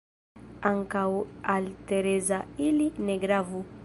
[0.69, 1.03] Ankaŭ
[1.55, 3.63] al Tereza ili ne gravu.